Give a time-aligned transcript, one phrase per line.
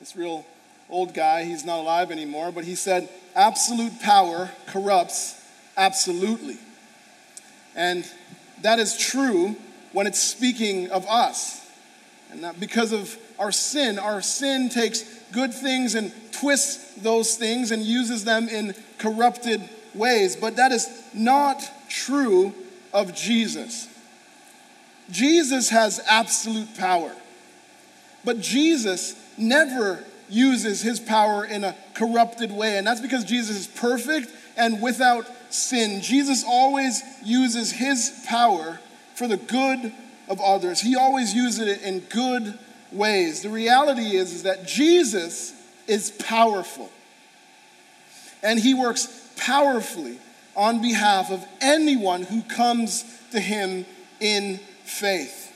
[0.01, 0.47] this real
[0.89, 5.39] old guy, he's not alive anymore, but he said, absolute power corrupts
[5.77, 6.57] absolutely.
[7.75, 8.07] And
[8.63, 9.57] that is true
[9.93, 11.61] when it's speaking of us.
[12.31, 17.71] And that because of our sin, our sin takes good things and twists those things
[17.71, 20.37] and uses them in corrupted ways.
[20.37, 22.55] But that is not true
[22.93, 23.89] of Jesus.
[25.11, 27.13] Jesus has absolute power.
[28.25, 32.79] But Jesus never uses his power in a corrupted way.
[32.79, 36.03] And that's because Jesus is perfect and without sin.
[36.03, 38.81] Jesus always uses his power
[39.15, 39.93] for the good
[40.29, 40.81] of others.
[40.81, 42.59] He always uses it in good
[42.97, 43.43] ways.
[43.43, 45.53] The reality is, is that Jesus
[45.87, 46.91] is powerful.
[48.43, 50.19] And he works powerfully
[50.55, 53.85] on behalf of anyone who comes to him
[54.21, 55.53] in faith.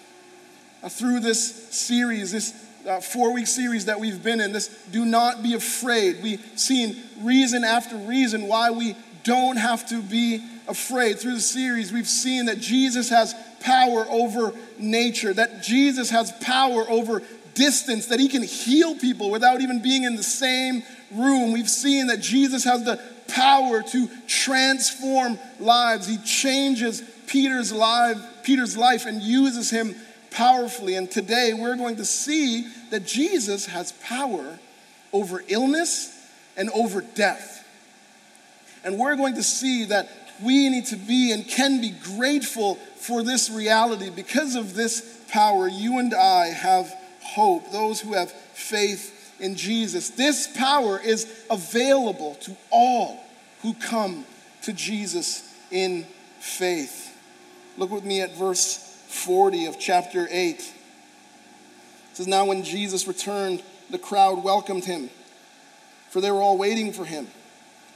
[0.82, 2.55] Uh, through this series, this
[2.86, 6.97] uh, four week series that we've been in, this Do Not Be Afraid, we've seen
[7.20, 11.18] reason after reason why we don't have to be afraid.
[11.18, 16.88] Through the series, we've seen that Jesus has power over nature, that Jesus has power
[16.88, 17.22] over
[17.54, 21.52] distance, that he can heal people without even being in the same room.
[21.52, 26.06] We've seen that Jesus has the power to transform lives.
[26.06, 29.94] He changes Peter's life, Peter's life and uses him
[30.30, 30.96] powerfully.
[30.96, 34.58] And today we're going to see that Jesus has power
[35.12, 36.16] over illness
[36.56, 37.59] and over death.
[38.84, 40.09] And we're going to see that
[40.42, 44.11] we need to be and can be grateful for this reality.
[44.11, 50.11] Because of this power, you and I have hope, those who have faith in Jesus.
[50.11, 53.22] This power is available to all
[53.62, 54.25] who come
[54.62, 56.06] to Jesus in
[56.41, 57.16] faith.
[57.77, 58.77] Look with me at verse
[59.09, 60.56] 40 of chapter 8.
[60.59, 60.65] It
[62.12, 65.10] says, Now when Jesus returned, the crowd welcomed him,
[66.10, 67.28] for they were all waiting for him.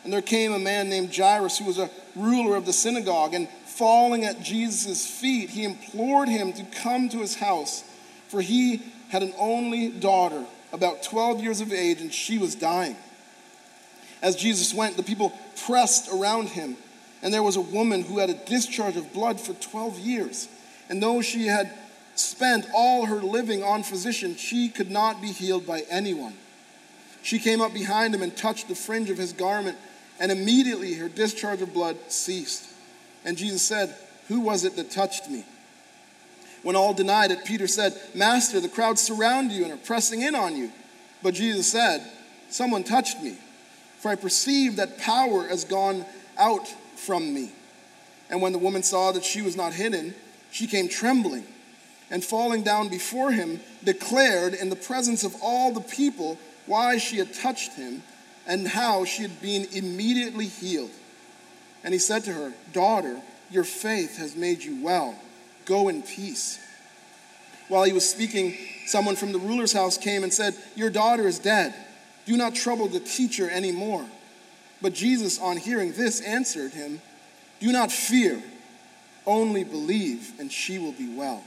[0.04, 3.48] And there came a man named Jairus, who was a ruler of the synagogue, and
[3.64, 7.82] falling at Jesus' feet, he implored him to come to his house,
[8.28, 12.96] for he had an only daughter, about 12 years of age, and she was dying.
[14.22, 15.32] As Jesus went, the people
[15.66, 16.76] pressed around him,
[17.22, 20.48] and there was a woman who had a discharge of blood for 12 years.
[20.88, 21.72] And though she had
[22.14, 26.34] spent all her living on physicians, she could not be healed by anyone.
[27.22, 29.78] She came up behind him and touched the fringe of his garment
[30.18, 32.68] and immediately her discharge of blood ceased.
[33.24, 33.94] And Jesus said,
[34.28, 35.44] Who was it that touched me?
[36.62, 40.34] When all denied it, Peter said, Master, the crowds surround you and are pressing in
[40.34, 40.72] on you.
[41.22, 42.02] But Jesus said,
[42.48, 43.36] Someone touched me,
[43.98, 46.04] for I perceive that power has gone
[46.38, 47.52] out from me.
[48.30, 50.14] And when the woman saw that she was not hidden,
[50.50, 51.44] she came trembling
[52.10, 57.16] and falling down before him, declared in the presence of all the people why she
[57.18, 58.02] had touched him
[58.46, 60.90] and how she had been immediately healed.
[61.82, 65.14] And he said to her, Daughter, your faith has made you well.
[65.64, 66.58] Go in peace.
[67.68, 68.56] While he was speaking,
[68.86, 71.74] someone from the ruler's house came and said, Your daughter is dead.
[72.26, 74.06] Do not trouble the teacher anymore.
[74.82, 77.00] But Jesus, on hearing this, answered him,
[77.60, 78.42] Do not fear,
[79.26, 81.42] only believe, and she will be well.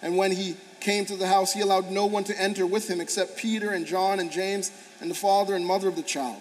[0.00, 3.00] And when he came to the house, he allowed no one to enter with him
[3.00, 4.70] except Peter and John and James
[5.00, 6.40] and the father and mother of the child.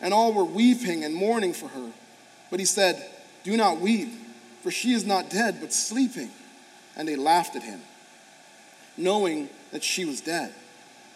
[0.00, 1.90] And all were weeping and mourning for her.
[2.50, 3.04] But he said,
[3.44, 4.10] Do not weep,
[4.62, 6.30] for she is not dead, but sleeping.
[6.96, 7.80] And they laughed at him,
[8.96, 10.52] knowing that she was dead.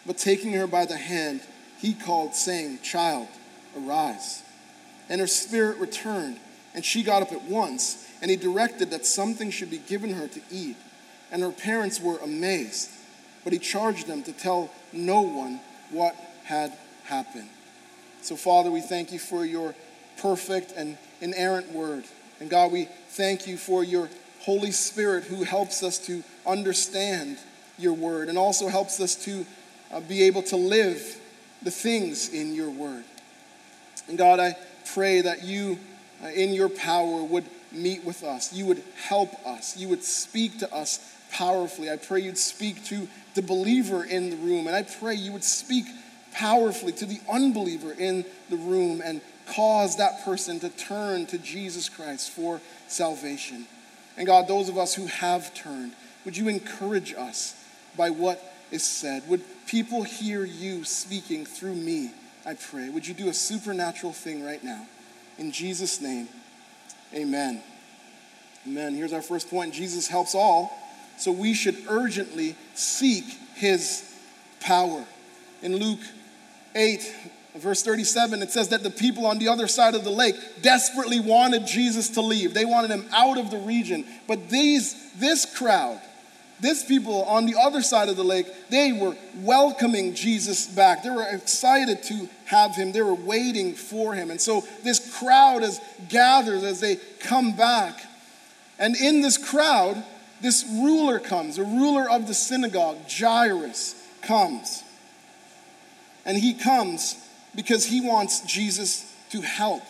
[0.06, 1.42] But taking her by the hand,
[1.78, 3.28] he called, saying, Child,
[3.76, 4.42] arise.
[5.08, 6.38] And her spirit returned,
[6.74, 10.28] and she got up at once, and he directed that something should be given her
[10.28, 10.76] to eat
[11.32, 12.91] and her parents were amazed.
[13.42, 15.59] But he charged them to tell no one
[15.91, 16.15] what
[16.45, 16.72] had
[17.04, 17.48] happened.
[18.21, 19.74] So, Father, we thank you for your
[20.18, 22.04] perfect and inerrant word.
[22.39, 24.09] And God, we thank you for your
[24.41, 27.39] Holy Spirit who helps us to understand
[27.78, 29.45] your word and also helps us to
[29.91, 31.18] uh, be able to live
[31.62, 33.04] the things in your word.
[34.09, 34.56] And God, I
[34.95, 35.78] pray that you,
[36.22, 38.53] uh, in your power, would meet with us.
[38.53, 39.77] You would help us.
[39.77, 41.90] You would speak to us powerfully.
[41.90, 45.44] I pray you'd speak to the believer in the room, and I pray you would
[45.44, 45.86] speak
[46.32, 51.88] powerfully to the unbeliever in the room and cause that person to turn to Jesus
[51.88, 53.66] Christ for salvation.
[54.16, 55.92] And God, those of us who have turned,
[56.24, 57.54] would you encourage us
[57.96, 59.28] by what is said.
[59.28, 62.10] Would people hear you speaking through me,
[62.44, 62.88] I pray?
[62.88, 64.86] Would you do a supernatural thing right now?
[65.38, 66.28] In Jesus' name,
[67.14, 67.62] amen.
[68.66, 68.94] Amen.
[68.94, 70.72] Here's our first point Jesus helps all,
[71.22, 73.24] so we should urgently seek
[73.54, 74.13] his
[74.60, 75.04] power.
[75.63, 76.01] In Luke
[76.74, 77.15] 8,
[77.57, 81.21] verse 37, it says that the people on the other side of the lake desperately
[81.21, 82.54] wanted Jesus to leave.
[82.54, 84.04] They wanted him out of the region.
[84.27, 86.01] But these, this crowd,
[86.59, 91.04] this people on the other side of the lake, they were welcoming Jesus back.
[91.04, 92.91] They were excited to have him.
[92.91, 94.33] They were waiting for him.
[94.33, 98.01] And so this crowd is gathered as they come back.
[98.80, 100.03] And in this crowd,
[100.42, 104.83] this ruler comes, a ruler of the synagogue, Jairus, comes.
[106.24, 107.16] And he comes
[107.54, 109.83] because he wants Jesus to help.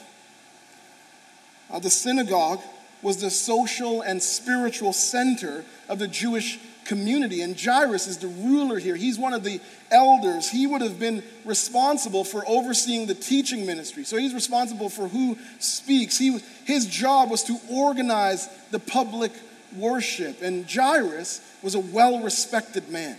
[1.70, 2.60] Uh, the synagogue
[3.00, 7.40] was the social and spiritual center of the Jewish community.
[7.40, 8.94] And Jairus is the ruler here.
[8.94, 9.60] He's one of the
[9.90, 10.50] elders.
[10.50, 14.04] He would have been responsible for overseeing the teaching ministry.
[14.04, 16.18] So he's responsible for who speaks.
[16.18, 19.32] He, his job was to organize the public
[19.76, 20.42] worship.
[20.42, 23.16] And Jairus was a well respected man.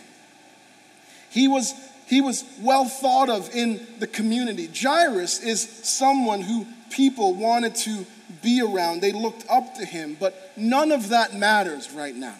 [1.30, 1.74] He was
[2.06, 4.70] he was well thought of in the community.
[4.74, 8.06] Jairus is someone who people wanted to
[8.42, 12.36] be around, they looked up to him, but none of that matters right now.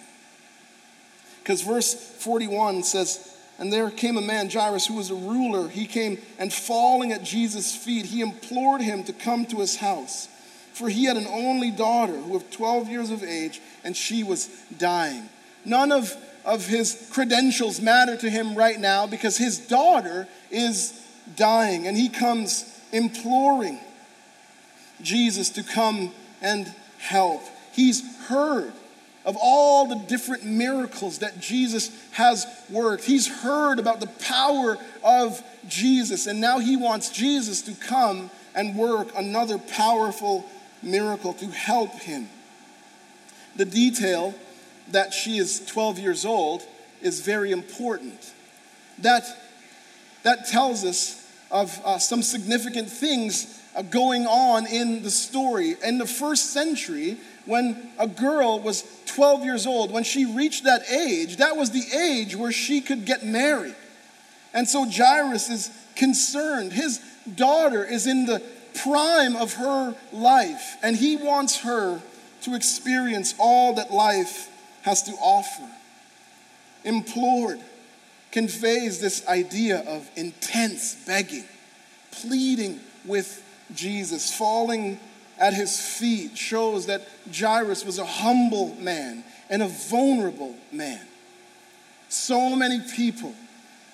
[1.42, 5.68] Because verse 41 says, And there came a man, Jairus, who was a ruler.
[5.68, 10.28] He came and falling at Jesus' feet, he implored him to come to his house.
[10.74, 14.48] For he had an only daughter who was 12 years of age, and she was
[14.78, 15.30] dying.
[15.66, 16.16] None of
[16.46, 21.00] of his credentials matter to him right now because his daughter is
[21.36, 23.80] dying and he comes imploring
[25.02, 26.12] Jesus to come
[26.42, 27.42] and help.
[27.74, 28.74] He's heard
[29.26, 33.06] of all the different miracles that Jesus has worked.
[33.06, 38.76] He's heard about the power of Jesus, and now he wants Jesus to come and
[38.76, 40.46] work another powerful
[40.84, 42.30] miracle to help him.
[43.56, 44.34] The detail
[44.92, 46.64] that she is 12 years old
[47.02, 48.34] is very important.
[49.00, 49.24] That,
[50.24, 51.20] that tells us
[51.52, 55.76] of uh, some significant things uh, going on in the story.
[55.84, 60.90] In the first century, when a girl was 12 years old, when she reached that
[60.90, 63.76] age, that was the age where she could get married.
[64.54, 66.74] And so Jairus is concerned.
[66.74, 67.00] His
[67.36, 68.42] daughter is in the
[68.76, 72.02] prime of her life, and he wants her
[72.42, 74.50] to experience all that life
[74.84, 75.68] has to offer.
[76.84, 77.60] Implored
[78.32, 81.46] conveys this idea of intense begging,
[82.12, 83.42] pleading with
[83.74, 85.00] Jesus, falling
[85.40, 91.02] at his feet shows that Jairus was a humble man and a vulnerable man.
[92.10, 93.34] So many people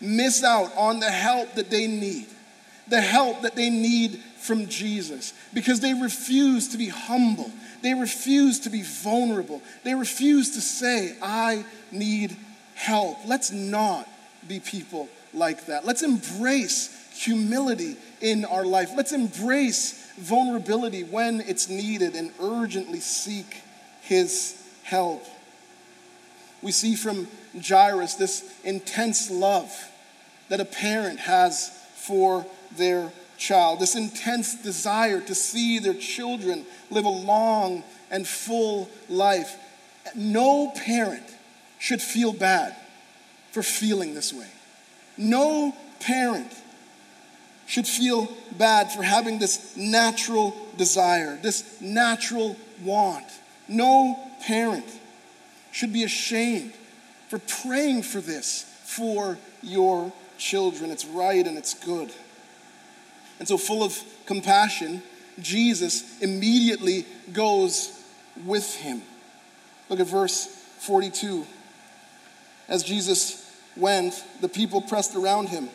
[0.01, 2.27] miss out on the help that they need,
[2.87, 7.51] the help that they need from Jesus, because they refuse to be humble
[7.81, 9.61] they refuse to be vulnerable.
[9.83, 12.35] They refuse to say, I need
[12.75, 13.17] help.
[13.25, 14.07] Let's not
[14.47, 15.85] be people like that.
[15.85, 18.91] Let's embrace humility in our life.
[18.95, 23.61] Let's embrace vulnerability when it's needed and urgently seek
[24.01, 25.25] his help.
[26.61, 27.27] We see from
[27.61, 29.71] Jairus this intense love
[30.49, 37.05] that a parent has for their child, this intense desire to see their children live
[37.05, 39.55] a long and full life.
[40.13, 41.23] No parent
[41.79, 42.75] should feel bad
[43.51, 44.47] for feeling this way.
[45.17, 46.51] No parent
[47.65, 48.27] should feel
[48.57, 53.25] bad for having this natural desire, this natural want.
[53.67, 54.85] No parent
[55.71, 56.73] should be ashamed
[57.29, 60.89] for praying for this for your children.
[60.89, 62.11] It's right and it's good.
[63.39, 65.01] And so, full of compassion,
[65.39, 67.97] Jesus immediately goes
[68.45, 69.01] with him.
[69.87, 70.45] Look at verse
[70.79, 71.45] 42.
[72.67, 75.69] As Jesus went, the people pressed around him.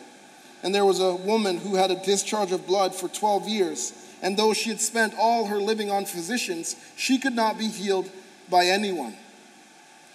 [0.63, 3.93] And there was a woman who had a discharge of blood for 12 years.
[4.21, 8.09] And though she had spent all her living on physicians, she could not be healed
[8.49, 9.15] by anyone.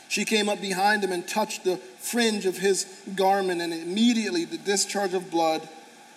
[0.08, 4.58] She came up behind him and touched the fringe of his garment, and immediately the
[4.58, 5.68] discharge of blood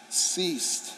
[0.09, 0.93] ceased.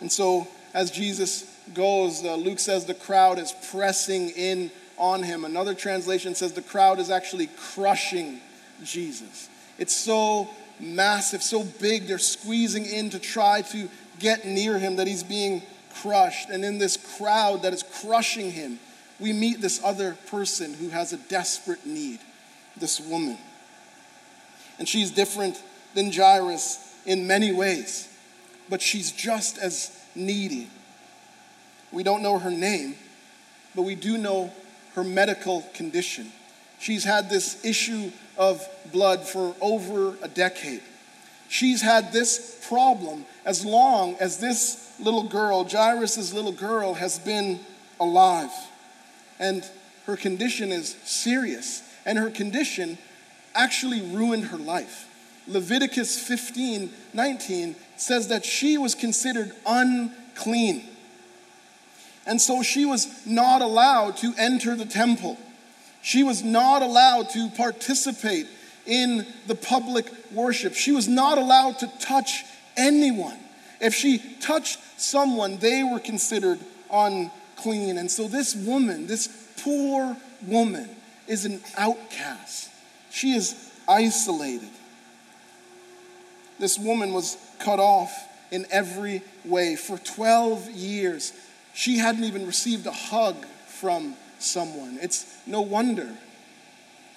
[0.00, 5.44] And so, as Jesus goes, uh, Luke says the crowd is pressing in on him.
[5.44, 8.40] Another translation says the crowd is actually crushing
[8.84, 9.48] Jesus.
[9.78, 10.48] It's so
[10.80, 13.88] massive, so big, they're squeezing in to try to
[14.18, 15.62] get near him that he's being
[16.02, 16.50] crushed.
[16.50, 18.78] And in this crowd that is crushing him,
[19.20, 22.20] we meet this other person who has a desperate need,
[22.76, 23.38] this woman.
[24.78, 25.60] and she's different
[25.94, 28.08] than Jairus in many ways,
[28.68, 30.68] but she's just as needy.
[31.92, 32.96] We don't know her name,
[33.74, 34.52] but we do know
[34.94, 36.32] her medical condition.
[36.78, 40.82] She's had this issue of blood for over a decade.
[41.48, 47.60] She's had this problem as long as this little girl, Jairus' little girl, has been
[47.98, 48.50] alive.
[49.38, 49.64] And
[50.06, 51.82] her condition is serious.
[52.04, 52.98] And her condition
[53.54, 55.07] actually ruined her life.
[55.48, 60.84] Leviticus 15 19 says that she was considered unclean.
[62.26, 65.38] And so she was not allowed to enter the temple.
[66.02, 68.46] She was not allowed to participate
[68.86, 70.74] in the public worship.
[70.74, 72.44] She was not allowed to touch
[72.76, 73.38] anyone.
[73.80, 76.58] If she touched someone, they were considered
[76.92, 77.98] unclean.
[77.98, 79.28] And so this woman, this
[79.62, 80.88] poor woman,
[81.26, 82.70] is an outcast.
[83.10, 84.70] She is isolated.
[86.58, 88.12] This woman was cut off
[88.50, 89.76] in every way.
[89.76, 91.32] For 12 years,
[91.74, 94.98] she hadn't even received a hug from someone.
[95.00, 96.08] It's no wonder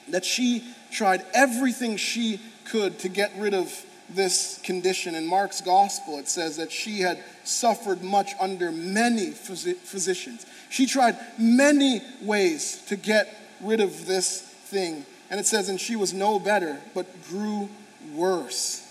[0.09, 3.73] that she tried everything she could to get rid of
[4.09, 5.15] this condition.
[5.15, 10.45] In Mark's gospel, it says that she had suffered much under many physicians.
[10.69, 15.05] She tried many ways to get rid of this thing.
[15.29, 17.69] And it says, and she was no better, but grew
[18.13, 18.85] worse.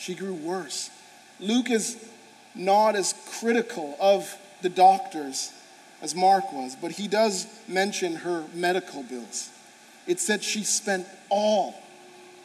[0.00, 0.90] She grew worse.
[1.38, 2.02] Luke is
[2.54, 5.52] not as critical of the doctors
[6.00, 9.50] as Mark was, but he does mention her medical bills.
[10.06, 11.74] It said she spent all,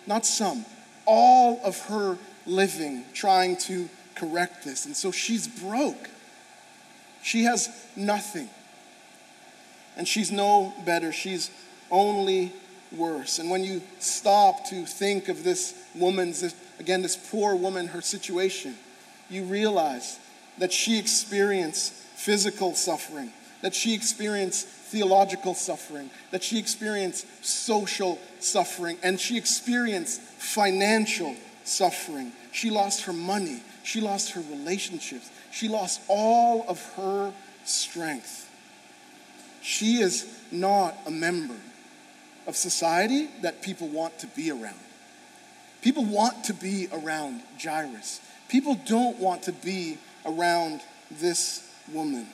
[0.06, 0.66] not some,
[1.06, 4.86] all of her living trying to correct this.
[4.86, 6.10] And so she's broke.
[7.24, 8.50] She has nothing.
[9.96, 11.14] And she's no better.
[11.14, 11.50] She's
[11.90, 12.52] only
[12.92, 13.40] worse.
[13.40, 16.44] And when you stop to think of this woman's,
[16.80, 18.76] again, this poor woman, her situation,
[19.30, 20.20] you realize
[20.58, 28.98] that she experienced physical suffering, that she experienced theological suffering, that she experienced social suffering,
[29.04, 32.32] and she experienced financial suffering.
[32.52, 37.34] She lost her money, she lost her relationships, she lost all of her
[37.66, 38.50] strength.
[39.62, 41.56] She is not a member
[42.48, 44.85] of society that people want to be around.
[45.86, 48.20] People want to be around Jairus.
[48.50, 52.26] People don't want to be around this woman.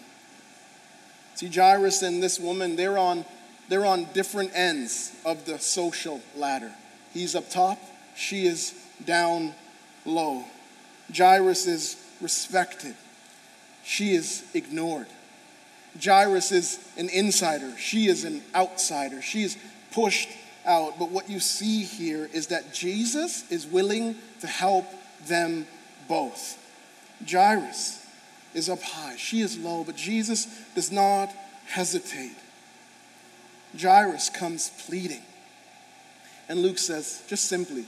[1.35, 3.25] See, Jairus and this woman, they're on,
[3.67, 6.71] they're on different ends of the social ladder.
[7.13, 7.77] He's up top,
[8.15, 9.53] she is down
[10.05, 10.45] low.
[11.13, 12.95] Jairus is respected,
[13.83, 15.07] she is ignored.
[16.01, 19.21] Jairus is an insider, she is an outsider.
[19.21, 19.57] She is
[19.91, 20.29] pushed
[20.65, 20.99] out.
[20.99, 24.85] But what you see here is that Jesus is willing to help
[25.27, 25.67] them
[26.07, 26.57] both.
[27.29, 28.05] Jairus
[28.53, 31.29] is up high, she is low, but Jesus does not
[31.67, 32.35] hesitate.
[33.79, 35.21] Jairus comes pleading.
[36.49, 37.85] And Luke says, just simply,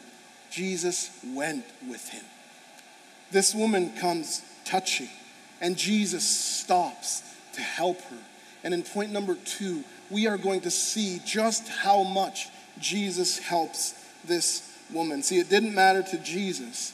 [0.49, 2.23] Jesus went with him.
[3.31, 5.09] This woman comes touching,
[5.59, 8.17] and Jesus stops to help her.
[8.63, 12.47] And in point number two, we are going to see just how much
[12.79, 13.93] Jesus helps
[14.25, 15.23] this woman.
[15.23, 16.93] See, it didn't matter to Jesus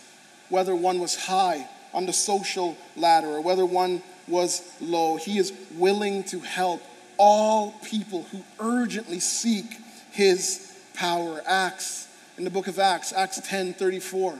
[0.49, 5.17] whether one was high on the social ladder or whether one was low.
[5.17, 6.81] He is willing to help
[7.17, 9.65] all people who urgently seek
[10.11, 11.41] his power.
[11.45, 12.07] Acts,
[12.37, 14.39] in the book of Acts, Acts 10 34,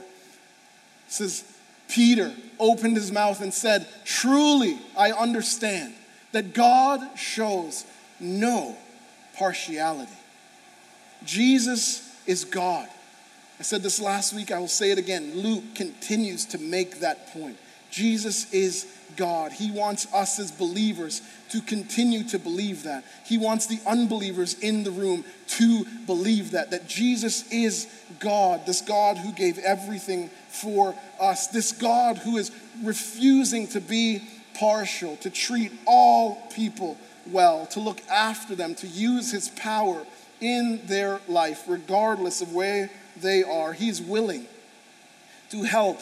[1.08, 1.44] says,
[1.88, 5.94] Peter opened his mouth and said, Truly, I understand
[6.32, 7.84] that God shows
[8.20, 8.76] no
[9.36, 10.12] partiality.
[11.24, 12.88] Jesus is God.
[13.58, 15.32] I said this last week, I will say it again.
[15.34, 17.58] Luke continues to make that point.
[17.90, 18.86] Jesus is
[19.16, 19.52] God.
[19.52, 23.04] He wants us as believers to continue to believe that.
[23.26, 27.86] He wants the unbelievers in the room to believe that, that Jesus is
[28.18, 32.50] God, this God who gave everything for us, this God who is
[32.82, 34.22] refusing to be
[34.54, 36.96] partial, to treat all people
[37.26, 40.06] well, to look after them, to use his power
[40.40, 43.72] in their life, regardless of where they are.
[43.72, 44.46] He's willing
[45.50, 46.00] to help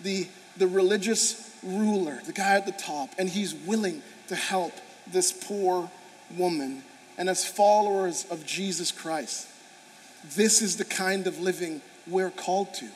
[0.00, 4.72] the, the religious ruler, the guy at the top, and he's willing to help
[5.06, 5.90] this poor
[6.36, 6.82] woman.
[7.18, 9.48] And as followers of Jesus Christ,
[10.36, 12.88] this is the kind of living we're called to.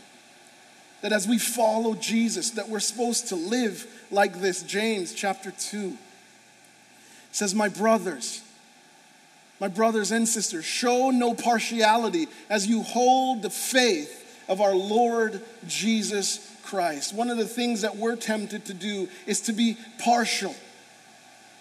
[1.03, 4.63] That as we follow Jesus, that we're supposed to live like this.
[4.63, 5.97] James chapter 2
[7.31, 8.43] says, My brothers,
[9.61, 15.41] my brothers and sisters, show no partiality as you hold the faith of our Lord
[15.67, 17.15] Jesus Christ.
[17.15, 20.55] One of the things that we're tempted to do is to be partial.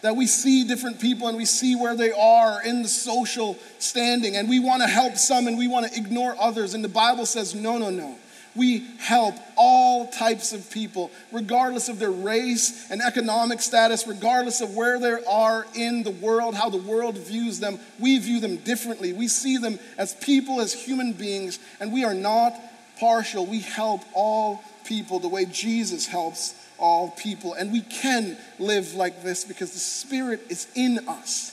[0.01, 4.35] That we see different people and we see where they are in the social standing,
[4.35, 6.73] and we want to help some and we want to ignore others.
[6.73, 8.17] And the Bible says, no, no, no.
[8.55, 14.75] We help all types of people, regardless of their race and economic status, regardless of
[14.75, 17.79] where they are in the world, how the world views them.
[17.99, 19.11] We view them differently.
[19.11, 22.53] We see them as people, as human beings, and we are not
[22.99, 23.45] partial.
[23.45, 27.53] We help all people the way Jesus helps all people.
[27.53, 31.51] And we can live like this because the Spirit is in us.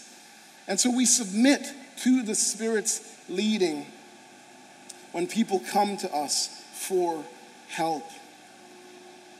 [0.68, 1.66] And so we submit
[1.98, 3.86] to the Spirit's leading
[5.12, 7.22] when people come to us for
[7.68, 8.04] help.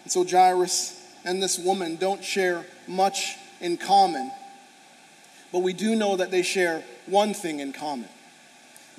[0.05, 4.31] And so Jairus and this woman don't share much in common,
[5.51, 8.09] but we do know that they share one thing in common.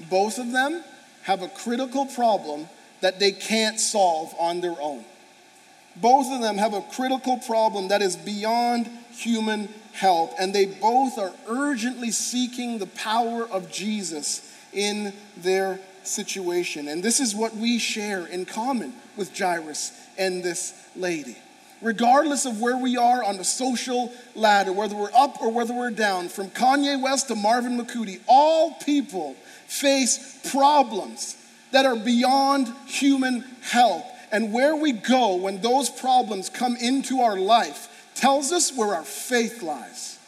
[0.09, 0.83] Both of them
[1.23, 2.67] have a critical problem
[3.01, 5.05] that they can't solve on their own.
[5.95, 11.19] Both of them have a critical problem that is beyond human help, and they both
[11.19, 14.41] are urgently seeking the power of Jesus
[14.73, 16.87] in their situation.
[16.87, 21.37] And this is what we share in common with Jairus and this lady.
[21.81, 25.89] Regardless of where we are on the social ladder, whether we're up or whether we're
[25.89, 31.35] down, from Kanye West to Marvin McCooty, all people face problems
[31.71, 34.03] that are beyond human help.
[34.31, 39.03] And where we go when those problems come into our life tells us where our
[39.03, 40.19] faith lies.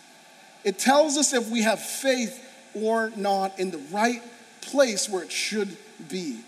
[0.64, 2.40] It tells us if we have faith
[2.74, 4.22] or not in the right
[4.64, 5.76] place where it should
[6.10, 6.40] be.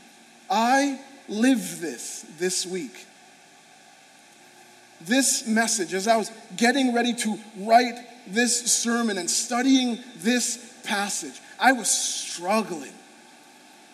[0.50, 3.06] I live this this week.
[5.02, 7.96] This message, as I was getting ready to write
[8.28, 12.94] this sermon and studying this passage, I was struggling.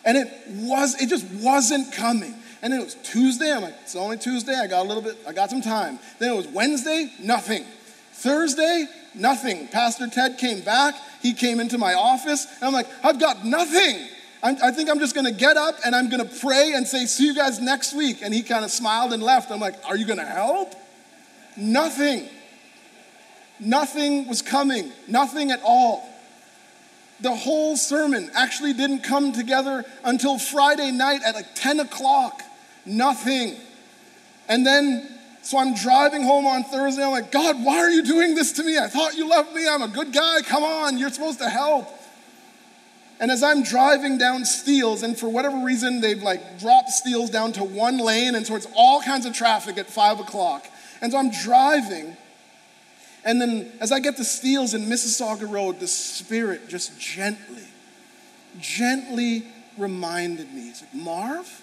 [0.06, 2.36] And it was, it just wasn't coming.
[2.62, 3.52] And then it was Tuesday.
[3.52, 4.56] I'm like, it's only Tuesday.
[4.56, 6.00] I got a little bit, I got some time.
[6.20, 7.66] Then it was Wednesday, nothing.
[8.14, 9.68] Thursday, nothing.
[9.68, 10.96] Pastor Ted came back.
[11.22, 12.46] He came into my office.
[12.46, 14.08] And I'm like, I've got nothing.
[14.44, 16.88] I'm, i think I'm just going to get up and I'm going to pray and
[16.88, 18.22] say, see you guys next week.
[18.22, 19.52] And he kind of smiled and left.
[19.52, 20.74] I'm like, are you going to help?
[21.56, 22.28] Nothing.
[23.60, 24.92] Nothing was coming.
[25.08, 26.08] Nothing at all.
[27.20, 32.42] The whole sermon actually didn't come together until Friday night at like 10 o'clock.
[32.84, 33.56] Nothing.
[34.48, 35.08] And then,
[35.44, 37.04] so I'm driving home on Thursday.
[37.04, 38.78] I'm like, God, why are you doing this to me?
[38.78, 39.68] I thought you loved me.
[39.68, 40.42] I'm a good guy.
[40.44, 41.88] Come on, you're supposed to help.
[43.20, 47.54] And as I'm driving down Steeles, and for whatever reason, they've like dropped Steeles down
[47.54, 50.68] to one lane, and so it's all kinds of traffic at five o'clock.
[51.02, 52.18] And so I'm driving,
[53.24, 57.68] and then as I get to Steeles in Mississauga Road, the Spirit just gently,
[58.60, 59.46] gently
[59.78, 60.70] reminded me.
[60.70, 61.61] It's like, Marv,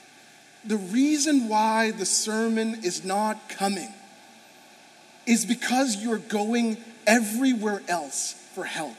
[0.65, 3.93] the reason why the sermon is not coming
[5.27, 8.97] is because you're going everywhere else for help,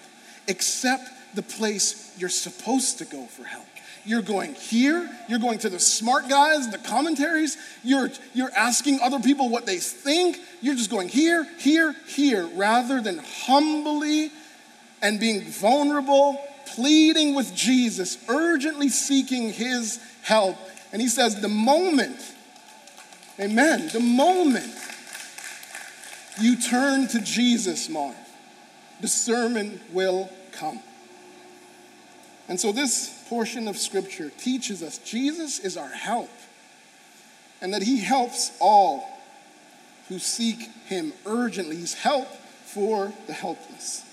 [0.48, 3.66] except the place you're supposed to go for help.
[4.06, 9.20] You're going here, you're going to the smart guys, the commentaries, you're, you're asking other
[9.20, 10.40] people what they think.
[10.62, 14.32] You're just going here, here, here, rather than humbly
[15.02, 20.58] and being vulnerable, pleading with Jesus, urgently seeking his help.
[20.92, 22.20] And he says, the moment,
[23.40, 24.74] amen, the moment
[26.40, 28.16] you turn to Jesus, Marv,
[29.02, 30.80] the sermon will come.
[32.48, 36.32] And so this portion of scripture teaches us Jesus is our help
[37.62, 39.08] and that he helps all
[40.08, 41.76] who seek him urgently.
[41.76, 42.28] He's help
[42.66, 44.04] for the helpless.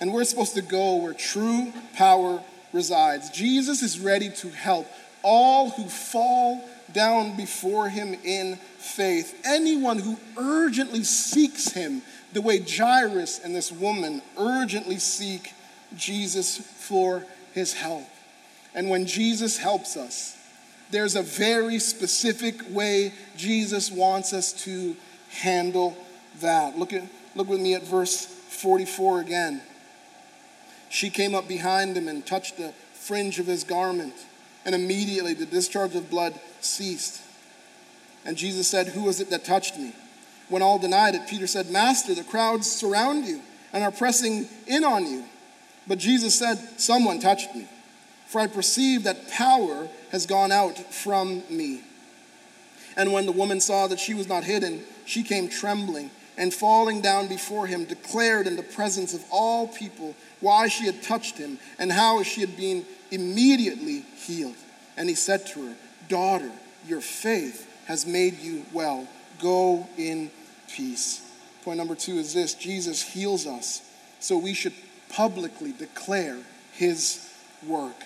[0.00, 2.42] And we're supposed to go where true power
[2.76, 3.30] resides.
[3.30, 4.86] Jesus is ready to help
[5.22, 9.40] all who fall down before him in faith.
[9.44, 15.52] Anyone who urgently seeks him, the way Jairus and this woman urgently seek
[15.96, 18.06] Jesus for his help.
[18.74, 20.36] And when Jesus helps us,
[20.90, 24.94] there's a very specific way Jesus wants us to
[25.30, 25.96] handle
[26.40, 26.78] that.
[26.78, 27.02] Look, at,
[27.34, 29.62] look with me at verse 44 again.
[30.96, 34.14] She came up behind him and touched the fringe of his garment,
[34.64, 37.20] and immediately the discharge of blood ceased.
[38.24, 39.92] And Jesus said, Who was it that touched me?
[40.48, 43.42] When all denied it, Peter said, Master, the crowds surround you
[43.74, 45.24] and are pressing in on you.
[45.86, 47.68] But Jesus said, Someone touched me,
[48.26, 51.82] for I perceive that power has gone out from me.
[52.96, 57.00] And when the woman saw that she was not hidden, she came trembling and falling
[57.00, 61.58] down before him, declared in the presence of all people why she had touched him
[61.78, 64.56] and how she had been immediately healed.
[64.96, 65.74] And he said to her,
[66.08, 66.50] Daughter,
[66.86, 69.08] your faith has made you well.
[69.40, 70.30] Go in
[70.68, 71.22] peace.
[71.64, 73.82] Point number two is this Jesus heals us,
[74.20, 74.74] so we should
[75.08, 76.38] publicly declare
[76.72, 77.28] his
[77.66, 77.96] work.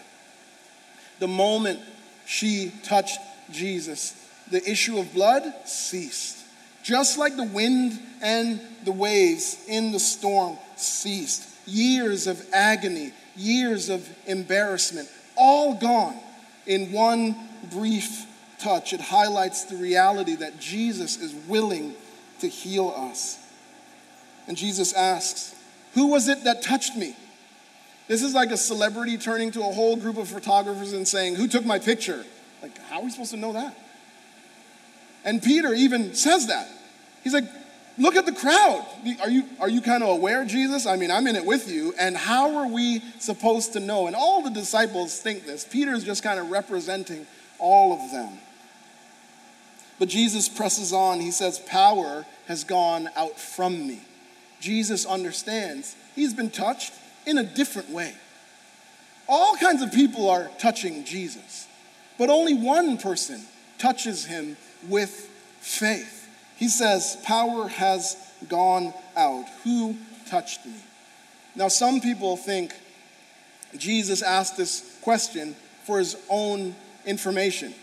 [1.19, 1.81] The moment
[2.27, 3.19] she touched
[3.51, 4.15] Jesus,
[4.51, 6.40] the issue of blood ceased.
[6.83, 11.47] Just like the wind and the waves in the storm ceased.
[11.67, 16.17] Years of agony, years of embarrassment, all gone
[16.67, 17.37] in one
[17.71, 18.27] brief
[18.59, 18.93] touch.
[18.93, 21.95] It highlights the reality that Jesus is willing
[22.41, 23.39] to heal us.
[24.47, 25.55] And Jesus asks,
[25.95, 27.17] Who was it that touched me?
[28.09, 31.47] This is like a celebrity turning to a whole group of photographers and saying, Who
[31.47, 32.25] took my picture?
[32.63, 33.77] Like, how are we supposed to know that?
[35.25, 36.69] And Peter even says that.
[37.23, 37.45] He's like,
[38.01, 38.87] Look at the crowd.
[39.21, 40.87] Are you, are you kind of aware, Jesus?
[40.87, 41.93] I mean, I'm in it with you.
[42.01, 44.07] And how are we supposed to know?
[44.07, 45.65] And all the disciples think this.
[45.65, 47.27] Peter's just kind of representing
[47.59, 48.39] all of them.
[49.99, 51.21] But Jesus presses on.
[51.21, 54.01] He says, Power has gone out from me.
[54.61, 56.95] Jesus understands he's been touched
[57.27, 58.15] in a different way.
[59.29, 61.69] All kinds of people are touching Jesus,
[62.19, 63.43] but only one person
[63.79, 64.57] touches him
[64.89, 65.11] with
[65.61, 66.29] faith.
[66.57, 68.17] He says, Power has
[68.49, 69.47] gone out.
[69.65, 69.97] Who
[70.29, 70.75] touched me?
[71.55, 72.75] Now, some people think
[73.77, 76.75] Jesus asked this question for his own
[77.07, 77.75] information,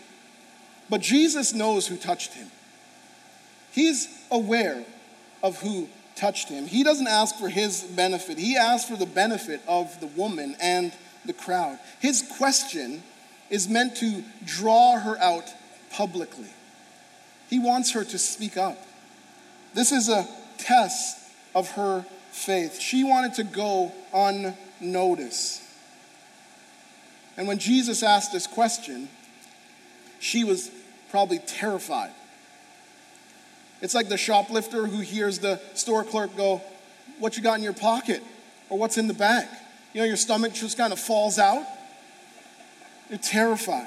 [0.88, 2.48] but Jesus knows who touched him.
[3.72, 4.84] He's aware
[5.42, 6.66] of who touched him.
[6.66, 10.92] He doesn't ask for his benefit, he asks for the benefit of the woman and
[11.24, 11.78] the crowd.
[12.00, 13.02] His question
[13.50, 15.52] is meant to draw her out
[15.90, 16.48] publicly.
[17.48, 18.78] He wants her to speak up.
[19.74, 20.26] This is a
[20.58, 21.18] test
[21.54, 22.80] of her faith.
[22.80, 25.62] She wanted to go unnoticed.
[27.36, 29.08] And when Jesus asked this question,
[30.18, 30.70] she was
[31.10, 32.10] probably terrified.
[33.80, 36.60] It's like the shoplifter who hears the store clerk go,
[37.18, 38.22] What you got in your pocket?
[38.68, 39.46] Or what's in the bag?
[39.92, 41.64] You know, your stomach just kind of falls out.
[43.08, 43.86] You're terrified.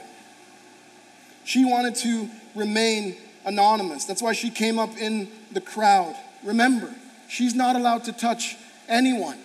[1.44, 4.06] She wanted to remain anonymous.
[4.06, 6.16] That's why she came up in the crowd.
[6.44, 6.94] Remember,
[7.30, 8.56] she's not allowed to touch
[8.88, 9.38] anyone.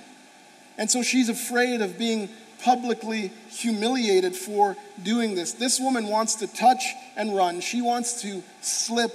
[0.78, 2.28] And so she's afraid of being
[2.62, 5.52] publicly humiliated for doing this.
[5.52, 6.84] This woman wants to touch
[7.16, 9.14] and run, she wants to slip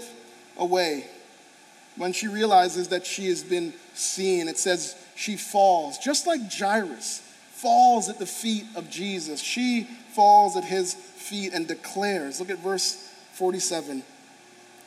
[0.57, 1.05] away
[1.97, 4.47] when she realizes that she has been seen.
[4.47, 7.19] It says she falls, just like Jairus
[7.51, 9.39] falls at the feet of Jesus.
[9.39, 9.83] She
[10.15, 12.39] falls at his feet and declares.
[12.39, 14.03] Look at verse 47.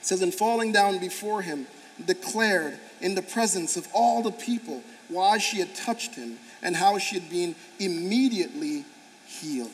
[0.04, 1.66] It says, And falling down before him,
[2.04, 6.98] declared in the presence of all the people why she had touched him and how
[6.98, 8.84] she had been immediately
[9.26, 9.70] healed.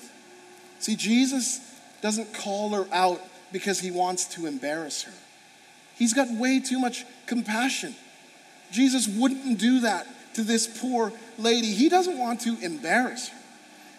[0.79, 1.61] See, Jesus
[2.01, 5.13] doesn't call her out because he wants to embarrass her.
[5.97, 7.97] He's got way too much compassion.
[8.71, 11.73] Jesus wouldn't do that to this poor lady.
[11.73, 13.39] He doesn't want to embarrass her.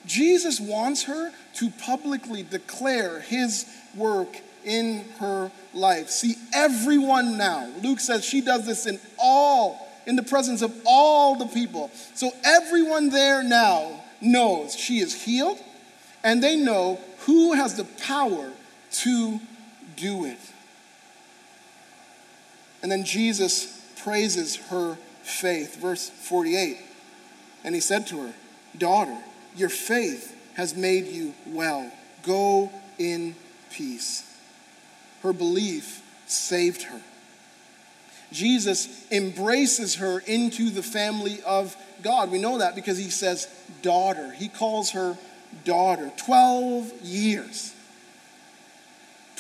[0.06, 3.65] Jesus wants her to publicly declare his
[3.98, 6.10] work in her life.
[6.10, 11.36] See, everyone now, Luke says she does this in all, in the presence of all
[11.36, 11.91] the people.
[12.13, 15.60] So everyone there now knows she is healed
[16.24, 18.52] and they know who has the power
[18.91, 19.39] to
[19.95, 20.39] do it.
[22.82, 25.80] And then Jesus praises her faith.
[25.80, 26.78] Verse 48.
[27.63, 28.34] And he said to her,
[28.78, 29.17] Daughter,
[29.56, 31.91] your faith has made you well.
[32.24, 33.36] Go in
[33.71, 34.31] peace.
[35.24, 37.02] Her belief saved her.
[38.32, 42.32] Jesus embraces her into the family of God.
[42.32, 43.48] We know that because he says,
[43.82, 44.32] daughter.
[44.32, 45.18] He calls her
[45.66, 46.12] daughter.
[46.18, 47.74] 12 years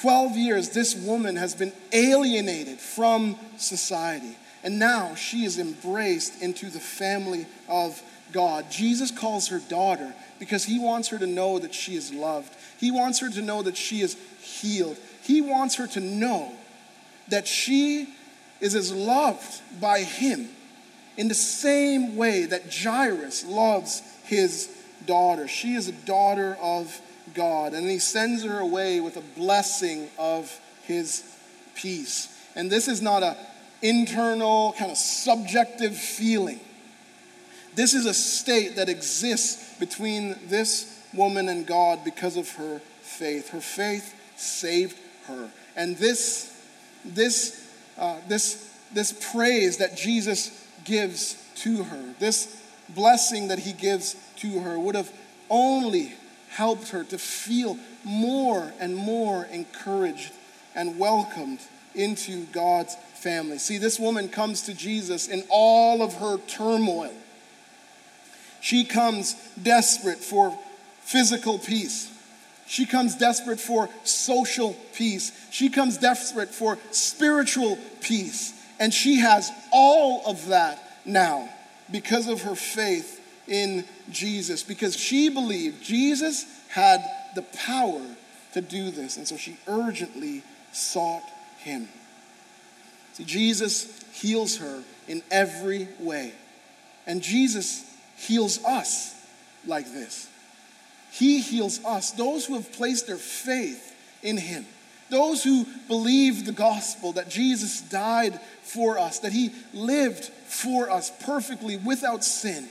[0.01, 4.35] 12 years, this woman has been alienated from society.
[4.63, 8.71] And now she is embraced into the family of God.
[8.71, 12.53] Jesus calls her daughter because he wants her to know that she is loved.
[12.79, 14.97] He wants her to know that she is healed.
[15.23, 16.51] He wants her to know
[17.27, 18.13] that she
[18.59, 20.49] is as loved by him
[21.17, 24.69] in the same way that Jairus loves his
[25.05, 25.47] daughter.
[25.47, 26.99] She is a daughter of
[27.33, 27.73] God.
[27.73, 31.23] And he sends her away with a blessing of his
[31.75, 32.27] peace.
[32.55, 33.37] And this is not a
[33.81, 36.59] internal kind of subjective feeling.
[37.75, 43.49] This is a state that exists between this woman and God because of her faith.
[43.49, 45.49] Her faith saved her.
[45.75, 46.53] And this,
[47.05, 54.15] this, uh, this, this praise that Jesus gives to her, this blessing that he gives
[54.37, 55.11] to her, would have
[55.49, 56.13] only
[56.49, 60.31] helped her to feel more and more encouraged
[60.75, 61.59] and welcomed
[61.93, 63.57] into God's family.
[63.57, 67.13] See, this woman comes to Jesus in all of her turmoil.
[68.61, 70.57] She comes desperate for
[71.01, 72.09] physical peace.
[72.67, 75.31] She comes desperate for social peace.
[75.51, 78.53] She comes desperate for spiritual peace.
[78.79, 81.49] And she has all of that now
[81.91, 87.03] because of her faith in Jesus, because she believed Jesus had
[87.35, 88.01] the power
[88.53, 89.17] to do this.
[89.17, 91.23] And so she urgently sought
[91.57, 91.89] him.
[93.13, 96.33] See, Jesus heals her in every way.
[97.05, 97.83] And Jesus
[98.27, 99.13] heals us
[99.65, 100.27] like this.
[101.11, 104.65] He heals us, those who have placed their faith in him.
[105.09, 111.11] Those who believe the gospel that Jesus died for us, that he lived for us
[111.25, 112.69] perfectly without sin,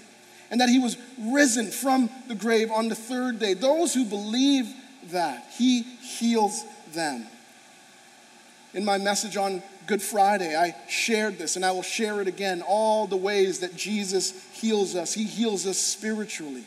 [0.51, 3.53] and that he was risen from the grave on the third day.
[3.53, 4.73] Those who believe
[5.11, 7.27] that, he heals them.
[8.73, 12.63] In my message on Good Friday, I shared this and I will share it again
[12.65, 15.13] all the ways that Jesus heals us.
[15.13, 16.63] He heals us spiritually.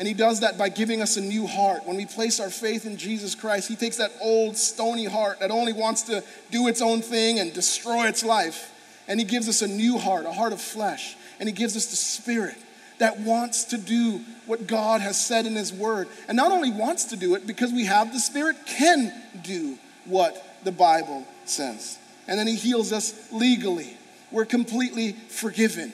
[0.00, 1.86] And he does that by giving us a new heart.
[1.86, 5.52] When we place our faith in Jesus Christ, he takes that old stony heart that
[5.52, 8.72] only wants to do its own thing and destroy its life.
[9.06, 11.14] And he gives us a new heart, a heart of flesh.
[11.38, 12.56] And he gives us the spirit
[12.98, 16.08] that wants to do what God has said in his word.
[16.26, 20.44] And not only wants to do it, because we have the spirit, can do what
[20.64, 21.98] the Bible says.
[22.26, 23.96] And then he heals us legally.
[24.30, 25.92] We're completely forgiven.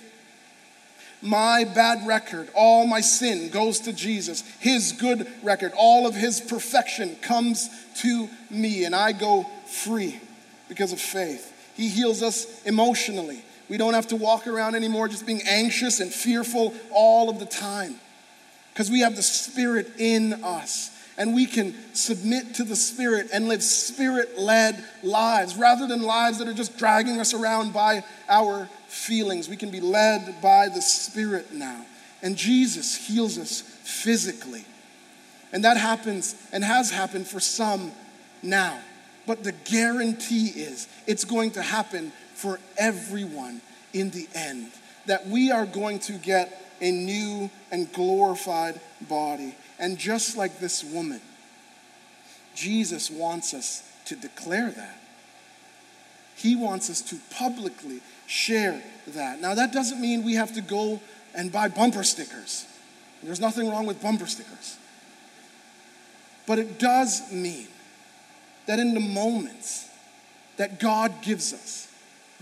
[1.21, 4.45] My bad record, all my sin goes to Jesus.
[4.61, 7.69] His good record, all of his perfection comes
[8.03, 10.21] to me, and I go free
[10.69, 11.53] because of faith.
[11.77, 13.43] He heals us emotionally.
[13.69, 17.47] We don't have to walk around anymore just being anxious and fearful all of the
[17.47, 17.97] time
[18.73, 23.49] because we have the Spirit in us and we can submit to the Spirit and
[23.49, 28.71] live Spirit led lives rather than lives that are just dragging us around by our
[28.87, 29.49] feelings.
[29.49, 31.85] We can be led by the Spirit now.
[32.23, 34.65] And Jesus heals us physically.
[35.53, 37.93] And that happens and has happened for some
[38.43, 38.79] now.
[39.27, 43.61] But the guarantee is it's going to happen for everyone
[43.93, 44.71] in the end.
[45.07, 49.57] That we are going to get a new and glorified body.
[49.79, 51.21] And just like this woman,
[52.55, 55.01] Jesus wants us to declare that.
[56.35, 59.41] He wants us to publicly share that.
[59.41, 61.01] Now, that doesn't mean we have to go
[61.35, 62.67] and buy bumper stickers.
[63.23, 64.77] There's nothing wrong with bumper stickers.
[66.47, 67.69] But it does mean
[68.67, 69.89] that in the moments
[70.57, 71.93] that God gives us,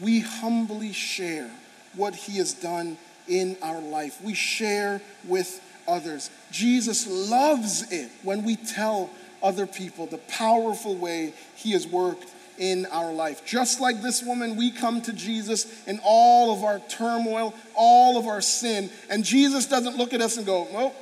[0.01, 1.51] we humbly share
[1.95, 4.21] what He has done in our life.
[4.23, 6.31] We share with others.
[6.51, 9.11] Jesus loves it when we tell
[9.43, 12.27] other people the powerful way He has worked
[12.59, 13.45] in our life.
[13.45, 18.27] Just like this woman, we come to Jesus in all of our turmoil, all of
[18.27, 20.95] our sin, and Jesus doesn't look at us and go, well,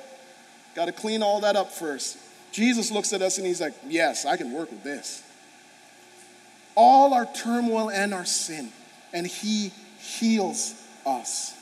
[0.75, 2.19] got to clean all that up first.
[2.53, 5.23] Jesus looks at us and he's like, yes, I can work with this.
[6.77, 8.71] All our turmoil and our sin,
[9.13, 10.75] and he heals
[11.07, 11.57] us.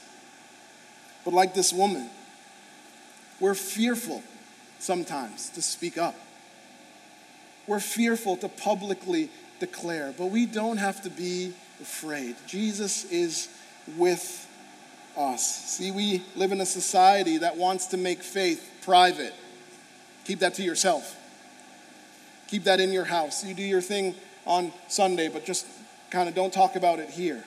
[1.25, 2.09] But like this woman,
[3.43, 4.23] we're fearful
[4.79, 6.15] sometimes to speak up.
[7.67, 12.37] We're fearful to publicly declare, but we don't have to be afraid.
[12.47, 13.49] Jesus is
[13.97, 14.49] with
[15.19, 15.45] us.
[15.45, 19.35] See, we live in a society that wants to make faith private.
[20.25, 21.19] Keep that to yourself.
[22.47, 23.45] Keep that in your house.
[23.45, 24.15] You do your thing
[24.47, 25.67] on Sunday, but just
[26.11, 27.43] kind of don't talk about it here.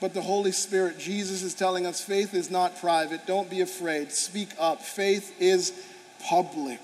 [0.00, 3.26] But the Holy Spirit, Jesus is telling us faith is not private.
[3.26, 4.12] Don't be afraid.
[4.12, 4.80] Speak up.
[4.80, 5.72] Faith is
[6.26, 6.80] public.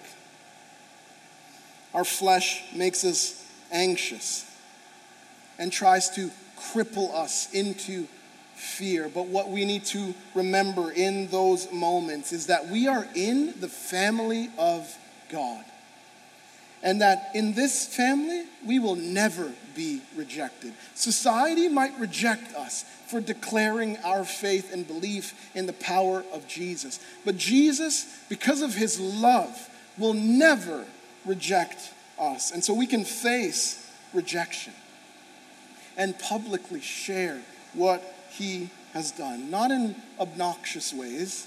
[1.94, 4.44] Our flesh makes us anxious
[5.58, 8.06] and tries to cripple us into
[8.54, 9.08] fear.
[9.08, 13.68] But what we need to remember in those moments is that we are in the
[13.68, 14.94] family of
[15.30, 15.64] God.
[16.82, 20.72] And that in this family, we will never be rejected.
[20.94, 26.98] Society might reject us for declaring our faith and belief in the power of Jesus.
[27.24, 30.84] But Jesus, because of his love, will never
[31.24, 32.50] reject us.
[32.50, 34.72] And so we can face rejection
[35.96, 37.40] and publicly share
[37.74, 41.46] what he has done, not in obnoxious ways,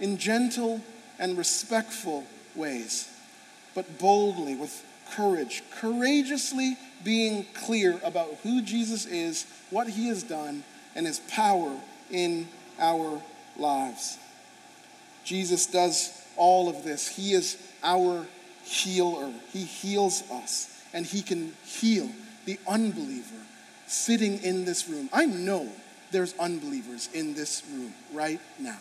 [0.00, 0.80] in gentle
[1.18, 3.08] and respectful ways,
[3.74, 10.64] but boldly with courage, courageously being clear about who Jesus is, what he has done,
[10.94, 11.76] and his power
[12.10, 13.20] in our
[13.56, 14.18] lives.
[15.24, 17.08] Jesus does all of this.
[17.08, 18.26] He is our
[18.64, 19.32] healer.
[19.52, 22.08] He heals us, and He can heal
[22.44, 23.36] the unbeliever
[23.86, 25.08] sitting in this room.
[25.12, 25.68] I know
[26.10, 28.78] there's unbelievers in this room right now.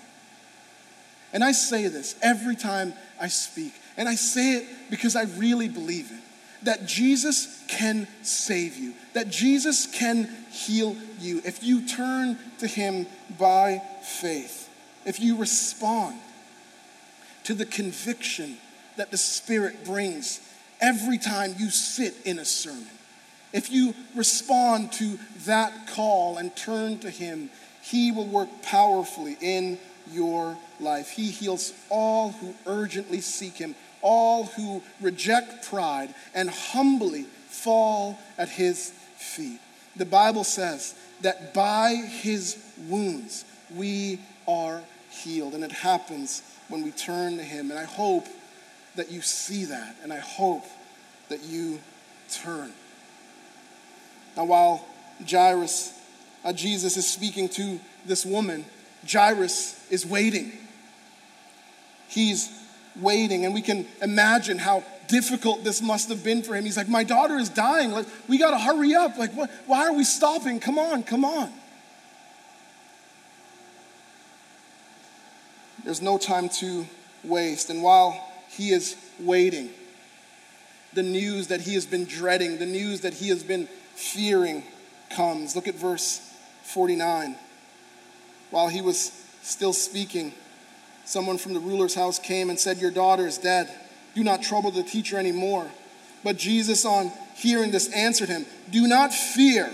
[1.33, 5.67] And I say this every time I speak, and I say it because I really
[5.67, 6.21] believe it
[6.63, 13.05] that Jesus can save you, that Jesus can heal you if you turn to Him
[13.37, 14.69] by faith,
[15.05, 16.17] if you respond
[17.43, 18.57] to the conviction
[18.97, 20.41] that the Spirit brings
[20.81, 22.87] every time you sit in a sermon.
[23.53, 27.49] If you respond to that call and turn to Him,
[27.81, 29.79] He will work powerfully in
[30.11, 31.11] your life.
[31.11, 33.75] He heals all who urgently seek Him,
[34.07, 39.59] all who reject pride and humbly fall at His feet.
[39.97, 43.43] The Bible says that by His wounds
[43.75, 47.69] we are healed, and it happens when we turn to Him.
[47.69, 48.27] And I hope
[48.95, 50.63] that you see that, and I hope
[51.27, 51.79] that you
[52.31, 52.71] turn.
[54.37, 54.87] Now, while
[55.29, 55.93] Jairus,
[56.45, 58.63] uh, Jesus is speaking to this woman,
[59.05, 60.53] Jairus is waiting.
[62.07, 62.49] He's
[63.01, 66.65] waiting, and we can imagine how difficult this must have been for him.
[66.65, 67.91] He's like, My daughter is dying.
[67.91, 69.17] Like, we got to hurry up.
[69.17, 70.59] Like, what, why are we stopping?
[70.59, 71.51] Come on, come on.
[75.83, 76.85] There's no time to
[77.23, 77.69] waste.
[77.69, 79.69] And while he is waiting,
[80.93, 84.63] the news that he has been dreading, the news that he has been fearing
[85.09, 85.55] comes.
[85.55, 86.19] Look at verse
[86.63, 87.35] 49.
[88.49, 90.33] While he was still speaking,
[91.07, 93.73] someone from the ruler's house came and said, Your daughter is dead.
[94.13, 95.67] Do not trouble the teacher anymore.
[96.23, 99.71] But Jesus, on hearing this, answered him, Do not fear,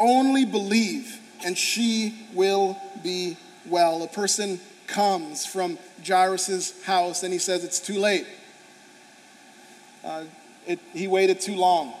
[0.00, 4.02] only believe, and she will be well.
[4.02, 8.26] A person comes from Jairus' house and he says, It's too late.
[10.04, 10.24] Uh,
[10.66, 11.92] it, he waited too long.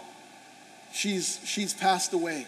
[0.92, 2.46] She's, she's passed away.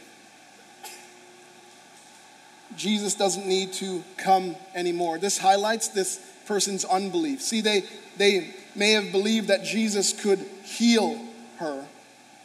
[2.76, 5.18] Jesus doesn't need to come anymore.
[5.18, 7.40] This highlights this person's unbelief.
[7.42, 7.84] See, they,
[8.16, 11.20] they may have believed that Jesus could heal
[11.58, 11.84] her,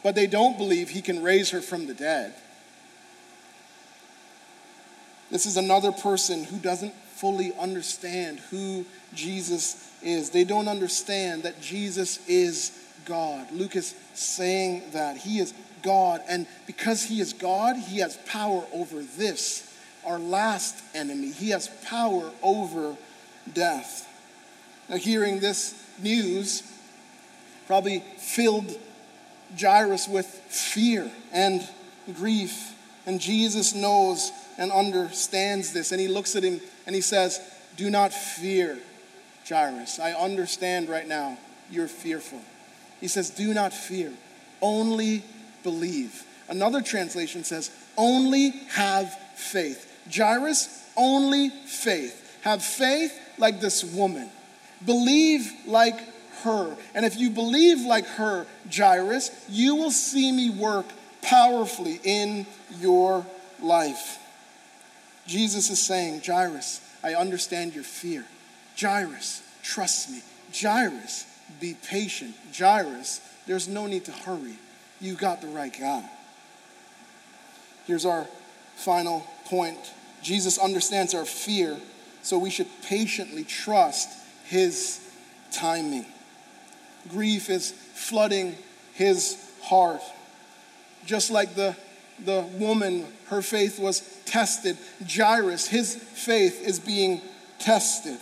[0.02, 2.34] but they don't believe he can raise her from the dead.
[5.30, 8.84] This is another person who doesn't fully understand who
[9.14, 10.30] Jesus is.
[10.30, 13.50] They don't understand that Jesus is God.
[13.52, 15.16] Luke is saying that.
[15.16, 19.72] He is God, and because He is God, He has power over this,
[20.06, 21.32] our last enemy.
[21.32, 22.96] He has power over
[23.52, 24.08] death.
[24.88, 26.62] Now, hearing this news
[27.66, 28.78] probably filled
[29.60, 31.66] Jairus with fear and
[32.14, 37.40] grief, and Jesus knows and understands this, and he looks at him and he says,
[37.76, 38.78] Do not fear,
[39.48, 39.98] Jairus.
[39.98, 41.38] I understand right now
[41.70, 42.40] you're fearful.
[43.00, 44.12] He says, Do not fear,
[44.62, 45.22] only
[45.62, 46.24] believe.
[46.48, 49.92] Another translation says, Only have faith.
[50.14, 52.38] Jairus, only faith.
[52.42, 54.28] Have faith like this woman.
[54.84, 55.98] Believe like
[56.42, 56.76] her.
[56.94, 60.86] And if you believe like her, Jairus, you will see me work
[61.22, 62.46] powerfully in
[62.78, 63.26] your
[63.60, 64.18] life.
[65.26, 68.24] Jesus is saying, Jairus, I understand your fear.
[68.78, 70.20] Jairus, trust me.
[70.54, 71.26] Jairus,
[71.60, 72.34] be patient.
[72.56, 74.56] Jairus, there's no need to hurry.
[75.00, 76.08] You got the right guy.
[77.86, 78.26] Here's our
[78.76, 79.78] final point
[80.26, 81.76] Jesus understands our fear,
[82.22, 84.08] so we should patiently trust
[84.46, 85.00] his
[85.52, 86.04] timing.
[87.08, 88.56] Grief is flooding
[88.94, 90.02] his heart.
[91.04, 91.76] Just like the,
[92.24, 94.76] the woman, her faith was tested.
[95.08, 97.20] Jairus, his faith is being
[97.60, 98.18] tested.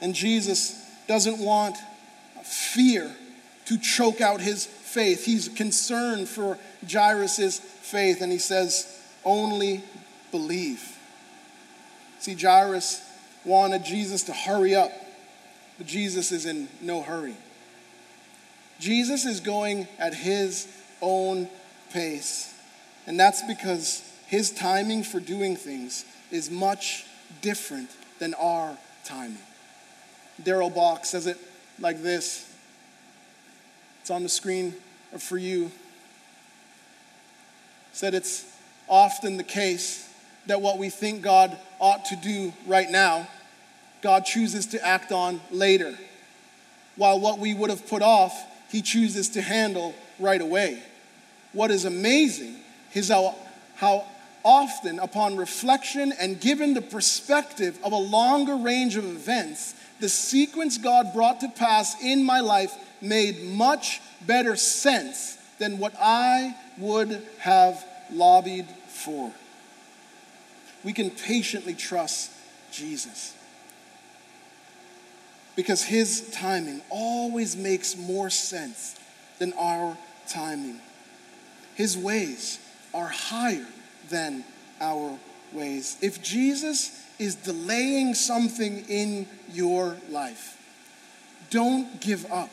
[0.00, 1.76] And Jesus doesn't want
[2.42, 3.14] fear
[3.66, 5.24] to choke out his faith.
[5.24, 6.58] He's concerned for
[6.90, 8.92] Jairus' faith, and he says,
[9.24, 9.84] only
[10.30, 10.82] believe.
[12.18, 13.02] See, Jairus
[13.44, 14.90] wanted Jesus to hurry up,
[15.78, 17.36] but Jesus is in no hurry.
[18.78, 20.68] Jesus is going at his
[21.00, 21.48] own
[21.92, 22.52] pace,
[23.06, 27.04] and that's because his timing for doing things is much
[27.40, 29.38] different than our timing.
[30.42, 31.38] Darrell Bock says it
[31.78, 32.52] like this
[34.06, 34.72] it's on the screen
[35.18, 35.72] for you.
[37.92, 38.44] Said it's
[38.88, 40.08] often the case
[40.46, 43.28] that what we think God ought to do right now,
[44.02, 45.96] God chooses to act on later.
[46.96, 48.32] While what we would have put off,
[48.70, 50.82] He chooses to handle right away.
[51.52, 52.56] What is amazing
[52.94, 53.34] is how,
[53.74, 54.06] how
[54.44, 60.78] often, upon reflection and given the perspective of a longer range of events, the sequence
[60.78, 67.22] God brought to pass in my life made much better sense than what I would
[67.38, 69.32] have lobbied for.
[70.86, 72.30] We can patiently trust
[72.70, 73.34] Jesus
[75.56, 78.94] because his timing always makes more sense
[79.40, 80.78] than our timing.
[81.74, 82.60] His ways
[82.94, 83.66] are higher
[84.10, 84.44] than
[84.80, 85.18] our
[85.52, 85.96] ways.
[86.02, 90.56] If Jesus is delaying something in your life,
[91.50, 92.50] don't give up.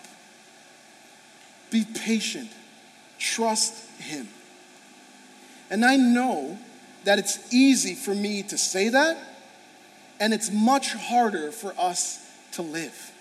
[1.70, 2.50] Be patient.
[3.20, 4.28] Trust Him.
[5.70, 6.58] And I know
[7.04, 9.18] that it's easy for me to say that,
[10.20, 12.20] and it's much harder for us
[12.54, 13.12] to live.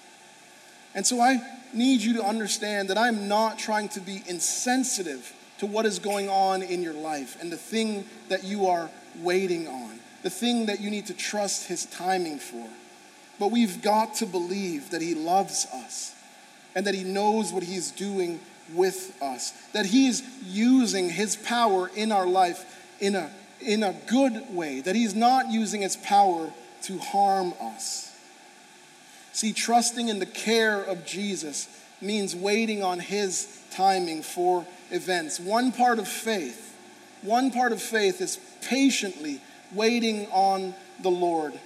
[0.95, 1.41] And so I
[1.73, 6.29] need you to understand that I'm not trying to be insensitive to what is going
[6.29, 10.81] on in your life and the thing that you are waiting on, the thing that
[10.81, 12.67] you need to trust His timing for.
[13.39, 16.15] But we've got to believe that He loves us
[16.75, 18.41] and that He knows what He's doing
[18.75, 22.65] with us, that He is using His power in our life
[23.01, 23.31] in a,
[23.67, 26.53] in a good way, that He's not using His power
[26.83, 28.13] to harm us.
[29.33, 31.69] See, trusting in the care of Jesus
[32.03, 35.41] means waiting on his timing for events.
[35.41, 36.77] One part of faith,
[37.23, 38.39] one part of faith is
[38.69, 39.41] patiently
[39.73, 41.59] waiting on the Lord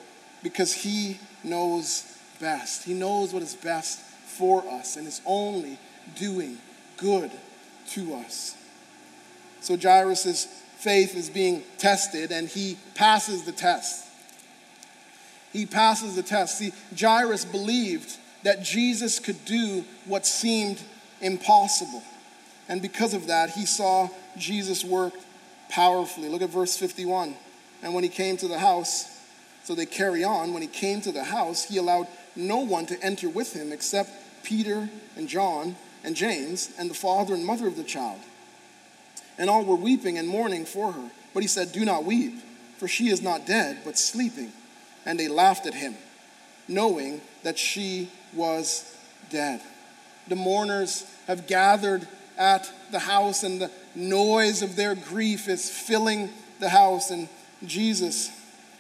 [0.43, 2.05] because he knows
[2.41, 2.85] best.
[2.85, 5.79] He knows what is best for us and is only
[6.15, 6.59] doing
[6.97, 7.33] good
[7.91, 8.55] to us.
[9.61, 10.47] So Jairus'
[10.87, 14.07] faith is being tested and he passes the test
[15.57, 16.59] he passes the test.
[16.59, 20.81] See, Jairus believed that Jesus could do what seemed
[21.21, 22.03] impossible.
[22.69, 25.15] And because of that, he saw Jesus work
[25.71, 26.29] powerfully.
[26.29, 27.35] Look at verse 51.
[27.83, 29.19] And when he came to the house,
[29.65, 33.03] so they carry on, when he came to the house, he allowed no one to
[33.03, 34.11] enter with him except
[34.45, 38.21] Peter and John and James and the father and mother of the child.
[39.39, 41.11] And all were weeping and mourning for her.
[41.35, 42.35] But he said, Do not weep,
[42.79, 44.53] for she is not dead, but sleeping
[45.07, 45.95] and they laughed at him,
[46.69, 48.93] knowing that she was
[49.31, 49.63] dead.
[50.29, 52.07] The mourners have gathered
[52.37, 56.29] at the house, and the noise of their grief is filling
[56.59, 57.11] the house.
[57.11, 57.29] And
[57.65, 58.31] Jesus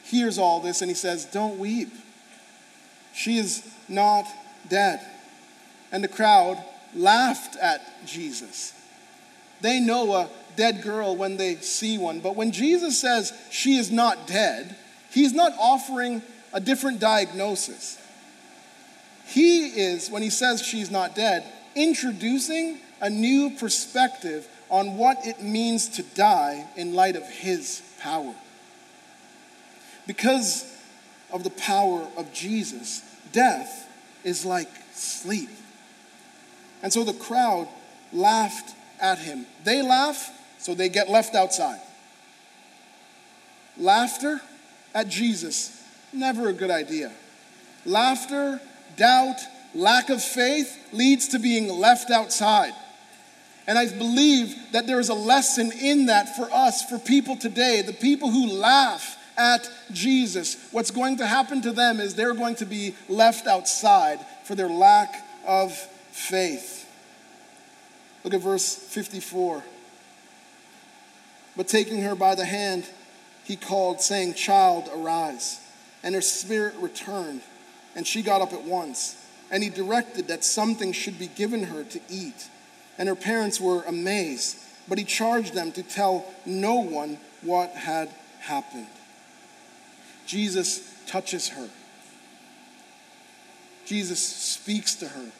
[0.02, 1.92] hears all this and he says, Don't weep.
[3.14, 4.26] She is not
[4.68, 5.00] dead.
[5.92, 6.62] And the crowd
[6.94, 8.74] laughed at Jesus.
[9.60, 13.90] They know a dead girl when they see one, but when Jesus says she is
[13.90, 14.76] not dead,
[15.16, 16.20] He's not offering
[16.52, 17.98] a different diagnosis.
[19.24, 21.42] He is, when he says she's not dead,
[21.74, 28.34] introducing a new perspective on what it means to die in light of his power.
[30.06, 30.70] Because
[31.32, 33.02] of the power of Jesus,
[33.32, 33.88] death
[34.22, 35.48] is like sleep.
[36.82, 37.68] And so the crowd
[38.12, 39.46] laughed at him.
[39.64, 40.30] They laugh,
[40.66, 41.78] so they get left outside.
[43.78, 44.40] Laughter
[44.92, 45.80] at Jesus,
[46.12, 47.12] never a good idea.
[47.84, 48.60] Laughter,
[48.96, 49.36] doubt,
[49.76, 52.72] lack of faith leads to being left outside.
[53.68, 57.82] And I believe that there is a lesson in that for us, for people today,
[57.82, 60.56] the people who laugh at Jesus.
[60.72, 64.68] What's going to happen to them is they're going to be left outside for their
[64.68, 65.14] lack
[65.46, 65.72] of
[66.10, 66.88] faith.
[68.24, 69.62] Look at verse 54.
[71.56, 72.84] But taking her by the hand,
[73.44, 75.60] he called, saying, Child, arise.
[76.02, 77.40] And her spirit returned,
[77.94, 79.16] and she got up at once.
[79.50, 82.48] And he directed that something should be given her to eat.
[82.98, 84.56] And her parents were amazed,
[84.88, 88.88] but he charged them to tell no one what had happened.
[90.26, 91.68] Jesus touches her.
[93.84, 95.30] Jesus speaks to her.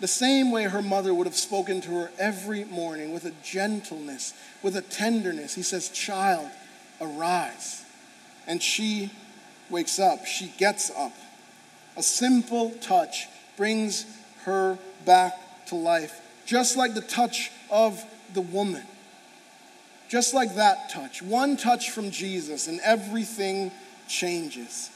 [0.00, 4.34] The same way her mother would have spoken to her every morning with a gentleness,
[4.62, 5.54] with a tenderness.
[5.54, 6.48] He says, Child,
[7.00, 7.84] arise.
[8.46, 9.10] And she
[9.70, 11.12] wakes up, she gets up.
[11.96, 14.04] A simple touch brings
[14.44, 18.82] her back to life, just like the touch of the woman.
[20.08, 21.22] Just like that touch.
[21.22, 23.70] One touch from Jesus, and everything
[24.06, 24.90] changes.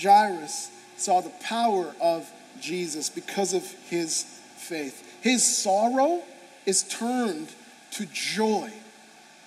[0.00, 2.30] Jairus saw the power of
[2.60, 4.24] Jesus because of his
[4.56, 5.02] faith.
[5.20, 6.22] His sorrow
[6.64, 7.48] is turned
[7.92, 8.70] to joy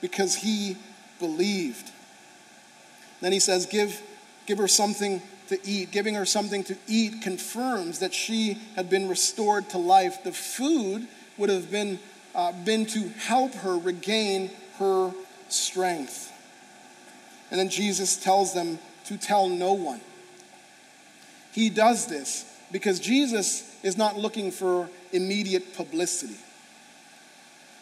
[0.02, 0.78] because he
[1.20, 1.92] believed.
[3.22, 4.02] Then he says, Give,
[4.46, 5.92] give her something to eat.
[5.92, 10.24] Giving her something to eat confirms that she had been restored to life.
[10.24, 11.08] The food
[11.38, 12.00] would have been,
[12.34, 15.12] uh, been to help her regain her
[15.50, 16.32] strength.
[17.52, 20.02] And then Jesus tells them to tell no one.
[21.52, 26.38] He does this because Jesus is not looking for immediate publicity.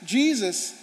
[0.06, 0.74] Jesus,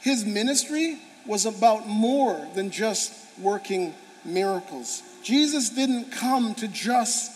[0.00, 3.94] his ministry was about more than just working
[4.24, 5.02] miracles.
[5.22, 7.32] Jesus didn't come to just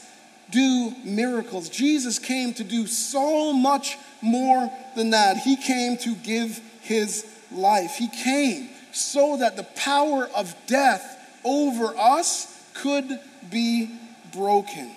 [0.51, 1.69] do miracles.
[1.69, 5.39] Jesus came to do so much more than that.
[5.39, 7.97] He came to give his life.
[7.97, 13.91] He came so that the power of death over us could be
[14.33, 14.91] broken.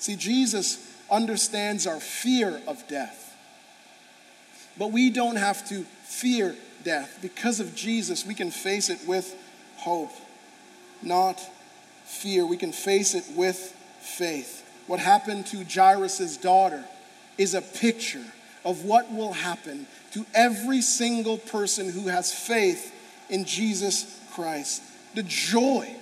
[0.00, 0.78] See, Jesus
[1.10, 3.36] understands our fear of death.
[4.78, 7.18] But we don't have to fear death.
[7.20, 9.36] Because of Jesus, we can face it with
[9.76, 10.12] hope,
[11.02, 11.38] not
[12.04, 12.46] fear.
[12.46, 13.58] We can face it with
[14.00, 14.66] faith.
[14.86, 16.82] What happened to Jairus' daughter
[17.36, 18.24] is a picture
[18.64, 22.92] of what will happen to every single person who has faith
[23.28, 24.82] in Jesus Christ.
[25.14, 25.94] The joy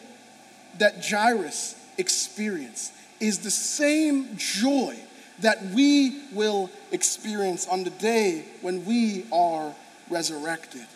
[0.79, 4.97] that Jairus experienced is the same joy
[5.41, 9.75] that we will experience on the day when we are
[10.11, 10.87] resurrected.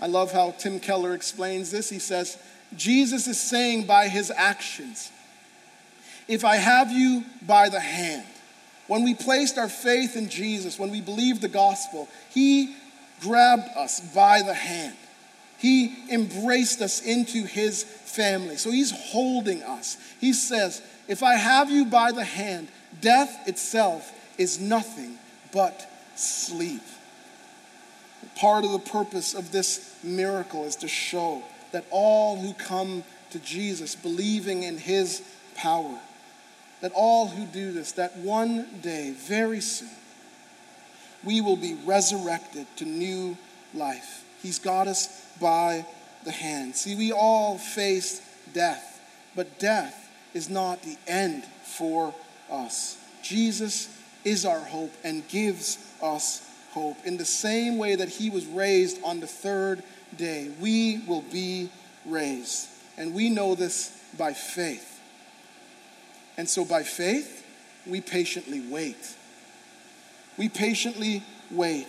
[0.00, 1.90] I love how Tim Keller explains this.
[1.90, 2.38] He says,
[2.76, 5.10] Jesus is saying by his actions,
[6.28, 8.26] If I have you by the hand,
[8.86, 12.74] when we placed our faith in Jesus, when we believed the gospel, he
[13.20, 14.96] grabbed us by the hand.
[15.58, 18.56] He embraced us into his family.
[18.56, 19.98] So he's holding us.
[20.18, 20.80] He says,
[21.10, 22.68] If I have you by the hand,
[23.00, 25.18] death itself is nothing
[25.52, 26.82] but sleep.
[28.36, 31.42] Part of the purpose of this miracle is to show
[31.72, 35.20] that all who come to Jesus, believing in his
[35.56, 35.98] power,
[36.80, 39.90] that all who do this, that one day, very soon,
[41.24, 43.36] we will be resurrected to new
[43.74, 44.22] life.
[44.44, 45.86] He's got us by
[46.24, 46.76] the hand.
[46.76, 48.22] See, we all face
[48.54, 49.00] death,
[49.34, 49.99] but death
[50.34, 52.14] is not the end for
[52.50, 52.96] us.
[53.22, 53.88] Jesus
[54.24, 56.96] is our hope and gives us hope.
[57.04, 59.82] In the same way that he was raised on the third
[60.16, 61.70] day, we will be
[62.06, 62.68] raised.
[62.96, 65.00] And we know this by faith.
[66.36, 67.44] And so by faith,
[67.86, 69.16] we patiently wait.
[70.36, 71.88] We patiently wait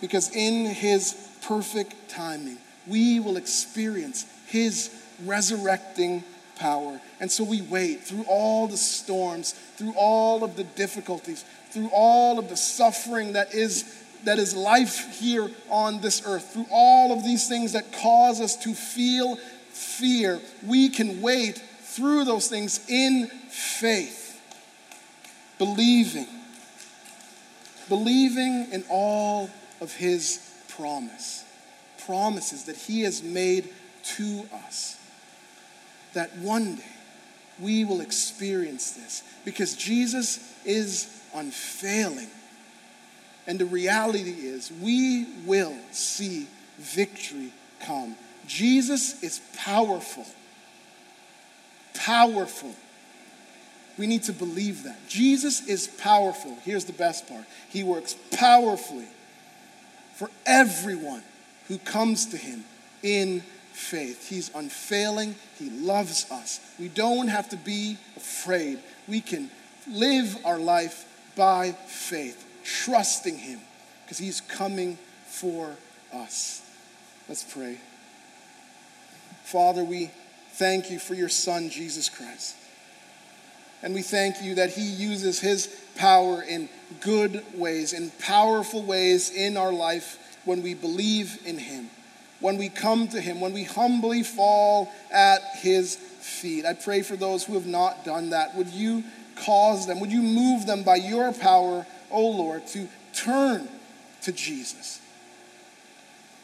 [0.00, 4.90] because in his perfect timing, we will experience his
[5.24, 6.24] resurrecting
[6.58, 7.00] power.
[7.20, 12.38] And so we wait through all the storms, through all of the difficulties, through all
[12.38, 17.22] of the suffering that is that is life here on this earth, through all of
[17.22, 19.36] these things that cause us to feel
[19.68, 24.40] fear, we can wait through those things in faith,
[25.56, 26.26] believing,
[27.88, 29.48] believing in all
[29.80, 31.44] of his promise,
[32.04, 33.68] promises that he has made
[34.02, 34.97] to us
[36.14, 36.82] that one day
[37.60, 42.28] we will experience this because Jesus is unfailing.
[43.46, 46.46] And the reality is, we will see
[46.78, 48.14] victory come.
[48.46, 50.26] Jesus is powerful.
[51.94, 52.74] Powerful.
[53.96, 55.08] We need to believe that.
[55.08, 56.56] Jesus is powerful.
[56.64, 59.08] Here's the best part He works powerfully
[60.14, 61.22] for everyone
[61.68, 62.64] who comes to Him
[63.02, 63.42] in
[63.78, 64.28] faith.
[64.28, 65.36] He's unfailing.
[65.58, 66.60] He loves us.
[66.78, 68.80] We don't have to be afraid.
[69.06, 69.50] We can
[69.90, 71.06] live our life
[71.36, 73.60] by faith, trusting Him
[74.04, 75.76] because He's coming for
[76.12, 76.62] us.
[77.28, 77.78] Let's pray.
[79.44, 80.10] Father, we
[80.52, 82.56] thank you for your Son, Jesus Christ.
[83.82, 86.68] And we thank you that He uses His power in
[87.00, 91.90] good ways, in powerful ways in our life when we believe in Him
[92.40, 96.64] when we come to Him, when we humbly fall at His feet.
[96.64, 98.54] I pray for those who have not done that.
[98.54, 99.04] Would you
[99.44, 103.68] cause them, would you move them by your power, O Lord, to turn
[104.22, 105.00] to Jesus?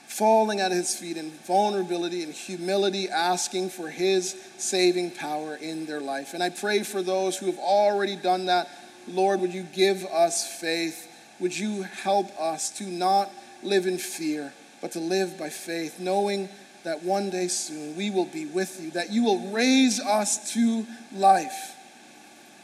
[0.07, 6.01] Falling at his feet in vulnerability and humility, asking for his saving power in their
[6.01, 6.35] life.
[6.35, 8.69] And I pray for those who have already done that.
[9.09, 11.11] Lord, would you give us faith?
[11.41, 13.33] Would you help us to not
[13.65, 14.53] live in fear?
[14.85, 16.47] But to live by faith, knowing
[16.83, 20.87] that one day soon we will be with you, that you will raise us to
[21.11, 21.75] life,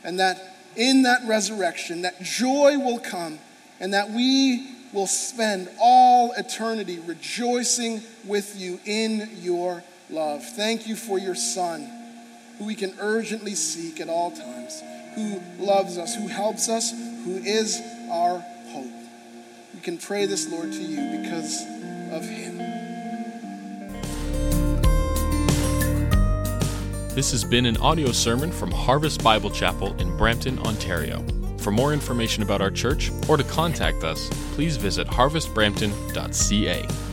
[0.04, 0.38] and that
[0.76, 3.38] in that resurrection, that joy will come,
[3.80, 10.44] and that we will spend all eternity rejoicing with you in your love.
[10.44, 11.90] Thank you for your Son,
[12.58, 14.82] who we can urgently seek at all times,
[15.14, 18.92] who loves us, who helps us, who is our hope.
[19.72, 21.64] We can pray this, Lord, to you because
[22.10, 22.58] of Him.
[27.14, 31.24] This has been an audio sermon from Harvest Bible Chapel in Brampton, Ontario.
[31.58, 37.09] For more information about our church or to contact us, please visit harvestbrampton.ca.